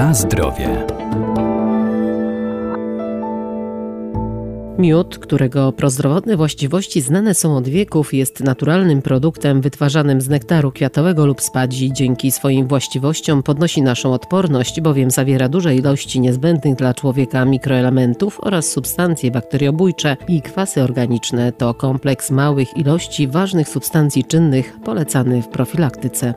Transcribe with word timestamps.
Na 0.00 0.14
zdrowie. 0.14 0.86
Miód, 4.78 5.18
którego 5.18 5.72
prozdrowotne 5.72 6.36
właściwości 6.36 7.00
znane 7.00 7.34
są 7.34 7.56
od 7.56 7.68
wieków, 7.68 8.14
jest 8.14 8.40
naturalnym 8.40 9.02
produktem 9.02 9.60
wytwarzanym 9.60 10.20
z 10.20 10.28
nektaru 10.28 10.72
kwiatowego 10.72 11.26
lub 11.26 11.40
spadzi. 11.40 11.92
Dzięki 11.92 12.30
swoim 12.30 12.68
właściwościom 12.68 13.42
podnosi 13.42 13.82
naszą 13.82 14.12
odporność, 14.12 14.80
bowiem 14.80 15.10
zawiera 15.10 15.48
duże 15.48 15.74
ilości 15.74 16.20
niezbędnych 16.20 16.74
dla 16.74 16.94
człowieka 16.94 17.44
mikroelementów 17.44 18.40
oraz 18.42 18.68
substancje 18.68 19.30
bakteriobójcze 19.30 20.16
i 20.28 20.42
kwasy 20.42 20.82
organiczne. 20.82 21.52
To 21.52 21.74
kompleks 21.74 22.30
małych 22.30 22.76
ilości 22.76 23.28
ważnych 23.28 23.68
substancji 23.68 24.24
czynnych 24.24 24.76
polecany 24.84 25.42
w 25.42 25.48
profilaktyce. 25.48 26.34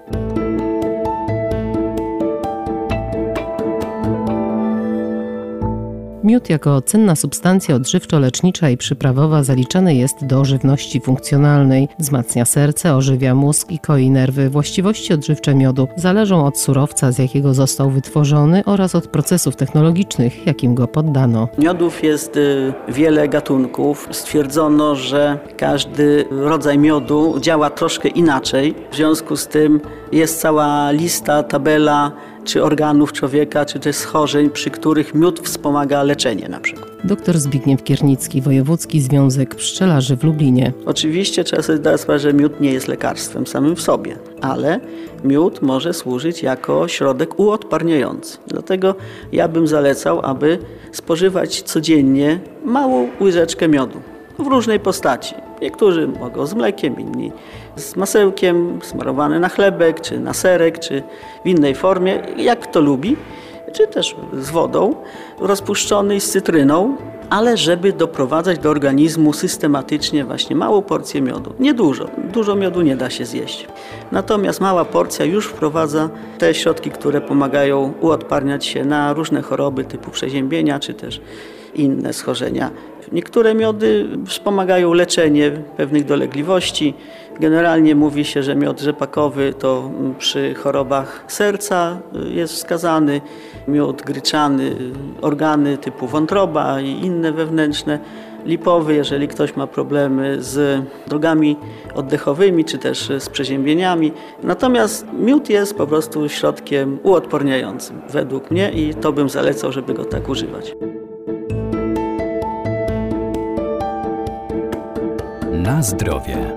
Miód 6.24 6.50
jako 6.50 6.82
cenna 6.82 7.16
substancja 7.16 7.76
odżywczo-lecznicza 7.76 8.72
i 8.72 8.78
przyprawowa 8.78 9.44
zaliczany 9.44 9.96
jest 9.96 10.26
do 10.26 10.46
żywności 10.46 11.02
funkcjonalnej. 11.02 11.88
Wzmacnia 12.00 12.46
serce, 12.46 12.96
ożywia 12.96 13.36
mózg 13.36 13.72
i 13.72 13.80
koi 13.80 14.10
nerwy. 14.10 14.50
Właściwości 14.50 15.14
odżywcze 15.14 15.56
miodu 15.56 15.88
zależą 15.96 16.46
od 16.46 16.60
surowca, 16.60 17.12
z 17.12 17.18
jakiego 17.18 17.54
został 17.54 17.90
wytworzony 17.90 18.64
oraz 18.66 18.96
od 18.96 19.08
procesów 19.08 19.56
technologicznych, 19.56 20.48
jakim 20.48 20.76
go 20.76 20.88
poddano. 20.88 21.48
Miodów 21.58 22.04
jest 22.04 22.38
y, 22.38 22.74
wiele 22.88 23.28
gatunków. 23.28 24.08
Stwierdzono, 24.12 24.96
że 24.96 25.40
każdy 25.58 26.26
rodzaj 26.32 26.78
miodu 26.78 27.40
działa 27.40 27.70
troszkę 27.70 28.10
inaczej. 28.10 28.76
W 28.92 28.96
związku 28.96 29.36
z 29.36 29.48
tym 29.48 29.82
jest 30.12 30.42
cała 30.42 30.92
lista, 30.92 31.44
tabela 31.44 32.12
czy 32.44 32.64
organów 32.64 33.14
człowieka, 33.14 33.66
czy 33.66 33.80
też 33.80 33.96
schorzeń, 33.96 34.50
przy 34.50 34.70
których 34.70 35.14
miód 35.14 35.40
wspomaga 35.40 36.04
leczenie 36.04 36.50
na 36.50 36.60
przykład. 36.60 36.90
Dr 37.04 37.40
Zbigniew 37.40 37.84
Kiernicki, 37.84 38.42
Wojewódzki 38.42 39.02
Związek 39.02 39.56
Pszczelarzy 39.56 40.18
w 40.18 40.24
Lublinie. 40.24 40.74
Oczywiście 40.86 41.44
trzeba 41.44 41.62
sobie 41.62 41.78
zdać 41.78 42.02
sprawę, 42.02 42.20
że 42.20 42.34
miód 42.34 42.62
nie 42.62 42.74
jest 42.74 42.88
lekarstwem 42.88 43.48
samym 43.48 43.76
w 43.76 43.82
sobie, 43.82 44.18
ale 44.42 44.80
miód 45.24 45.62
może 45.62 45.94
służyć 45.94 46.44
jako 46.44 46.88
środek 46.88 47.40
uodparniający. 47.40 48.38
Dlatego 48.48 48.96
ja 49.32 49.48
bym 49.48 49.68
zalecał, 49.68 50.20
aby 50.26 50.60
spożywać 50.92 51.62
codziennie 51.62 52.40
małą 52.66 53.08
łyżeczkę 53.22 53.68
miodu 53.68 54.13
w 54.40 54.48
różnej 54.48 54.80
postaci. 54.80 55.36
Niektórzy 55.62 56.08
mogą 56.08 56.46
z 56.46 56.54
mlekiem, 56.54 57.00
inni 57.00 57.32
z 57.76 57.96
masełkiem, 57.96 58.80
smarowane 58.84 59.40
na 59.40 59.50
chlebek, 59.50 60.02
czy 60.02 60.20
na 60.20 60.34
serek, 60.34 60.80
czy 60.80 61.04
w 61.46 61.48
innej 61.48 61.76
formie, 61.76 62.20
jak 62.38 62.60
kto 62.60 62.82
lubi, 62.82 63.16
czy 63.74 63.88
też 63.88 64.16
z 64.34 64.50
wodą, 64.50 64.96
rozpuszczony 65.40 66.20
z 66.20 66.32
cytryną, 66.32 66.98
ale 67.30 67.58
żeby 67.58 67.94
doprowadzać 67.94 68.60
do 68.60 68.70
organizmu 68.70 69.34
systematycznie 69.34 70.26
właśnie 70.26 70.56
małą 70.56 70.82
porcję 70.82 71.22
miodu. 71.22 71.54
Nie 71.60 71.74
dużo, 71.74 72.08
dużo 72.34 72.56
miodu 72.56 72.82
nie 72.82 72.96
da 72.96 73.10
się 73.10 73.26
zjeść. 73.26 73.68
Natomiast 74.12 74.62
mała 74.62 74.86
porcja 74.86 75.26
już 75.26 75.48
wprowadza 75.48 76.10
te 76.38 76.54
środki, 76.54 76.92
które 76.92 77.22
pomagają 77.22 77.94
uodparniać 78.02 78.66
się 78.66 78.86
na 78.86 79.14
różne 79.14 79.42
choroby 79.42 79.84
typu 79.84 80.12
przeziębienia, 80.12 80.80
czy 80.80 80.94
też 80.94 81.22
inne 81.76 82.14
schorzenia. 82.14 82.72
Niektóre 83.12 83.56
miody 83.56 84.08
wspomagają 84.26 84.94
leczenie 84.94 85.52
pewnych 85.52 86.06
dolegliwości. 86.06 86.94
Generalnie 87.40 87.96
mówi 87.96 88.26
się, 88.26 88.44
że 88.44 88.56
miod 88.56 88.82
rzepakowy 88.82 89.54
to 89.60 89.92
przy 90.18 90.54
chorobach 90.54 91.24
serca 91.28 92.00
jest 92.30 92.54
wskazany, 92.54 93.22
miód 93.68 94.02
gryczany, 94.02 94.76
organy 95.22 95.78
typu 95.78 96.08
wątroba 96.08 96.82
i 96.82 96.90
inne 96.90 97.32
wewnętrzne 97.32 98.00
lipowy, 98.46 98.96
jeżeli 98.96 99.28
ktoś 99.28 99.56
ma 99.56 99.68
problemy 99.68 100.44
z 100.44 100.82
drogami 101.08 101.58
oddechowymi 101.96 102.66
czy 102.66 102.78
też 102.78 103.12
z 103.20 103.30
przeziębieniami. 103.30 104.12
Natomiast 104.44 105.06
miód 105.14 105.50
jest 105.50 105.78
po 105.78 105.88
prostu 105.88 106.30
środkiem 106.30 107.00
uodporniającym 107.04 108.02
według 108.10 108.52
mnie 108.52 108.72
i 108.72 108.94
to 108.94 109.14
bym 109.14 109.30
zalecał, 109.30 109.72
żeby 109.72 109.94
go 109.94 110.06
tak 110.06 110.30
używać. 110.30 110.76
Na 115.54 115.84
zdrowie. 115.84 116.56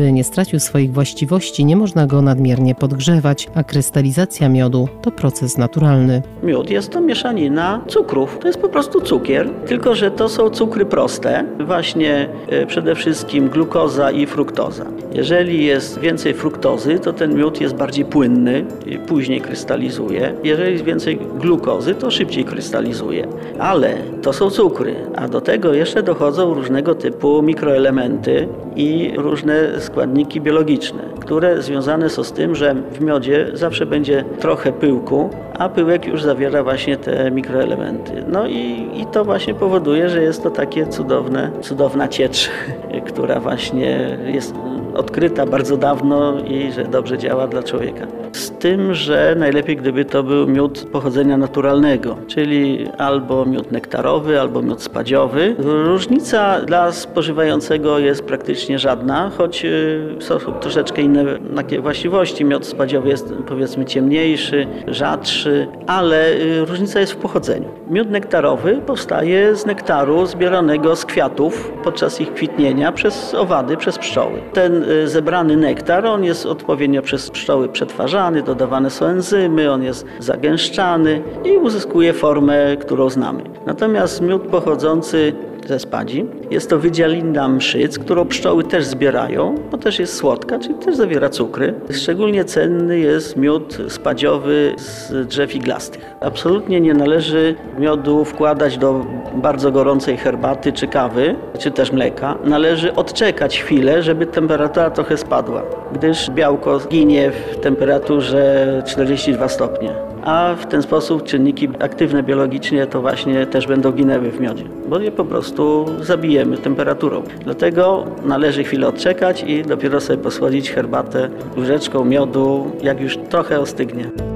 By 0.00 0.12
nie 0.12 0.24
stracił 0.24 0.60
swoich 0.60 0.92
właściwości, 0.92 1.64
nie 1.64 1.76
można 1.76 2.06
go 2.06 2.22
nadmiernie 2.22 2.74
podgrzewać, 2.74 3.48
a 3.54 3.64
krystalizacja 3.64 4.48
miodu 4.48 4.88
to 5.02 5.10
proces 5.10 5.58
naturalny. 5.58 6.22
Miód 6.42 6.70
jest 6.70 6.90
to 6.90 7.00
mieszanina 7.00 7.84
cukrów. 7.88 8.38
To 8.40 8.46
jest 8.46 8.60
po 8.60 8.68
prostu 8.68 9.00
cukier, 9.00 9.50
tylko 9.66 9.94
że 9.94 10.10
to 10.10 10.28
są 10.28 10.50
cukry 10.50 10.86
proste, 10.86 11.44
właśnie 11.66 12.28
e, 12.48 12.66
przede 12.66 12.94
wszystkim 12.94 13.48
glukoza 13.48 14.10
i 14.10 14.26
fruktoza. 14.26 14.84
Jeżeli 15.12 15.64
jest 15.64 16.00
więcej 16.00 16.34
fruktozy, 16.34 16.98
to 16.98 17.12
ten 17.12 17.34
miód 17.34 17.60
jest 17.60 17.74
bardziej 17.74 18.04
płynny 18.04 18.64
później 19.06 19.40
krystalizuje. 19.40 20.34
Jeżeli 20.44 20.72
jest 20.72 20.84
więcej 20.84 21.18
glukozy, 21.40 21.94
to 21.94 22.10
szybciej 22.10 22.44
krystalizuje. 22.44 23.26
Ale 23.58 23.96
to 24.22 24.32
są 24.32 24.50
cukry, 24.50 24.94
a 25.16 25.28
do 25.28 25.40
tego 25.40 25.74
jeszcze 25.74 26.02
dochodzą 26.02 26.54
różnego 26.54 26.94
typu 26.94 27.42
mikroelementy 27.42 28.48
i 28.76 29.12
różne 29.16 29.80
składniki 29.90 30.40
biologiczne, 30.40 31.02
które 31.20 31.62
związane 31.62 32.08
są 32.08 32.24
z 32.24 32.32
tym, 32.32 32.54
że 32.54 32.74
w 32.74 33.00
miodzie 33.00 33.50
zawsze 33.54 33.86
będzie 33.86 34.24
trochę 34.40 34.72
pyłku, 34.72 35.30
a 35.58 35.68
pyłek 35.68 36.06
już 36.06 36.22
zawiera 36.22 36.62
właśnie 36.62 36.96
te 36.96 37.30
mikroelementy. 37.30 38.24
No 38.28 38.46
i, 38.46 38.90
i 38.94 39.06
to 39.12 39.24
właśnie 39.24 39.54
powoduje, 39.54 40.08
że 40.08 40.22
jest 40.22 40.42
to 40.42 40.50
takie 40.50 40.86
cudowne, 40.86 41.50
cudowna 41.60 42.08
ciecz, 42.08 42.50
która 43.08 43.40
właśnie 43.40 44.18
jest 44.26 44.54
odkryta 44.94 45.46
bardzo 45.46 45.76
dawno 45.76 46.40
i 46.40 46.72
że 46.72 46.84
dobrze 46.84 47.18
działa 47.18 47.46
dla 47.46 47.62
człowieka. 47.62 48.06
Z 48.32 48.50
tym, 48.50 48.94
że 48.94 49.34
najlepiej 49.38 49.76
gdyby 49.76 50.04
to 50.04 50.22
był 50.22 50.46
miód 50.46 50.86
pochodzenia 50.92 51.36
naturalnego, 51.36 52.16
czyli 52.26 52.86
albo 52.98 53.46
miód 53.46 53.72
nektarowy, 53.72 54.40
albo 54.40 54.62
miód 54.62 54.82
spadziowy. 54.82 55.54
Różnica 55.58 56.60
dla 56.60 56.92
spożywającego 56.92 57.98
jest 57.98 58.22
praktycznie 58.22 58.78
żadna, 58.78 59.30
choć 59.38 59.64
y, 59.64 60.16
są 60.18 60.38
troszeczkę 60.38 61.02
inne 61.02 61.24
takie 61.56 61.80
właściwości. 61.80 62.44
Miód 62.44 62.66
spadziowy 62.66 63.08
jest 63.08 63.34
powiedzmy 63.48 63.84
ciemniejszy, 63.84 64.66
rzadszy, 64.88 65.68
ale 65.86 66.32
y, 66.32 66.64
różnica 66.64 67.00
jest 67.00 67.12
w 67.12 67.16
pochodzeniu. 67.16 67.68
Miód 67.90 68.10
nektarowy 68.10 68.80
powstaje 68.86 69.56
z 69.56 69.66
nektaru 69.66 70.26
zbieranego 70.26 70.96
z 70.96 71.04
kwiatów 71.04 71.72
podczas 71.84 72.20
ich 72.20 72.34
kwitnienia 72.34 72.92
przez 72.92 73.34
owady, 73.34 73.76
przez 73.76 73.98
pszczoły. 73.98 74.40
Ten 74.52 74.79
y, 74.82 75.08
zebrany 75.08 75.56
nektar, 75.56 76.06
on 76.06 76.24
jest 76.24 76.46
odpowiednio 76.46 77.02
przez 77.02 77.30
pszczoły 77.30 77.68
przetwarzany, 77.68 78.42
dodawane 78.42 78.90
są 78.90 79.06
enzymy, 79.06 79.72
on 79.72 79.82
jest 79.82 80.06
zagęszczany 80.18 81.22
i 81.44 81.56
uzyskuje 81.56 82.12
formę, 82.12 82.76
którą 82.76 83.10
znamy. 83.10 83.42
Natomiast 83.66 84.20
miód 84.20 84.42
pochodzący 84.42 85.32
ze 85.68 85.78
spadzi. 85.78 86.26
Jest 86.50 86.70
to 86.70 86.78
wydzielina 86.78 87.48
mszyc, 87.48 87.98
którą 87.98 88.26
pszczoły 88.26 88.64
też 88.64 88.84
zbierają, 88.84 89.54
bo 89.70 89.78
też 89.78 89.98
jest 89.98 90.16
słodka, 90.16 90.58
czyli 90.58 90.74
też 90.74 90.96
zawiera 90.96 91.28
cukry. 91.28 91.74
Szczególnie 91.90 92.44
cenny 92.44 92.98
jest 92.98 93.36
miód 93.36 93.78
spadziowy 93.88 94.74
z 94.78 95.12
drzew 95.26 95.54
iglastych. 95.54 96.04
Absolutnie 96.20 96.80
nie 96.80 96.94
należy 96.94 97.54
miodu 97.78 98.24
wkładać 98.24 98.78
do 98.78 99.06
bardzo 99.34 99.72
gorącej 99.72 100.16
herbaty 100.16 100.72
czy 100.72 100.86
kawy, 100.88 101.34
czy 101.58 101.70
też 101.70 101.92
mleka. 101.92 102.38
Należy 102.44 102.94
odczekać 102.94 103.62
chwilę, 103.62 104.02
żeby 104.02 104.26
temperatura 104.26 104.90
trochę 104.90 105.16
spadła, 105.16 105.62
gdyż 105.92 106.30
białko 106.30 106.78
ginie 106.88 107.30
w 107.30 107.56
temperaturze 107.60 108.82
42 108.86 109.48
stopnie 109.48 110.10
a 110.24 110.54
w 110.54 110.66
ten 110.66 110.82
sposób 110.82 111.24
czynniki 111.24 111.68
aktywne 111.78 112.22
biologicznie 112.22 112.86
to 112.86 113.00
właśnie 113.00 113.46
też 113.46 113.66
będą 113.66 113.92
ginęły 113.92 114.30
w 114.30 114.40
miodzie, 114.40 114.64
bo 114.88 114.98
je 114.98 115.12
po 115.12 115.24
prostu 115.24 115.86
zabijemy 116.00 116.58
temperaturą. 116.58 117.22
Dlatego 117.44 118.04
należy 118.24 118.64
chwilę 118.64 118.88
odczekać 118.88 119.44
i 119.46 119.62
dopiero 119.62 120.00
sobie 120.00 120.22
posłodzić 120.22 120.70
herbatę 120.70 121.28
łyżeczką 121.56 122.04
miodu, 122.04 122.70
jak 122.82 123.00
już 123.00 123.16
trochę 123.16 123.60
ostygnie. 123.60 124.29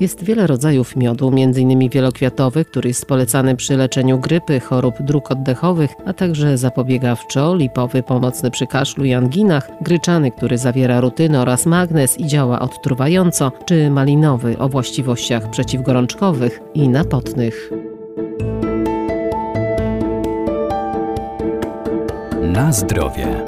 Jest 0.00 0.24
wiele 0.24 0.46
rodzajów 0.46 0.96
miodu, 0.96 1.28
m.in. 1.28 1.88
wielokwiatowy, 1.88 2.64
który 2.64 2.88
jest 2.88 3.06
polecany 3.06 3.56
przy 3.56 3.76
leczeniu 3.76 4.18
grypy, 4.18 4.60
chorób 4.60 4.94
dróg 5.00 5.30
oddechowych, 5.30 5.90
a 6.06 6.12
także 6.12 6.58
zapobiegawczo, 6.58 7.54
lipowy 7.54 8.02
pomocny 8.02 8.50
przy 8.50 8.66
kaszlu 8.66 9.04
i 9.04 9.14
anginach, 9.14 9.70
gryczany, 9.80 10.30
który 10.30 10.58
zawiera 10.58 11.00
rutynę 11.00 11.40
oraz 11.40 11.66
magnez 11.66 12.20
i 12.20 12.26
działa 12.26 12.60
odtruwająco, 12.60 13.52
czy 13.66 13.90
malinowy 13.90 14.58
o 14.58 14.68
właściwościach 14.68 15.50
przeciwgorączkowych 15.50 16.60
i 16.74 16.88
napotnych. 16.88 17.70
Na 22.42 22.72
zdrowie. 22.72 23.44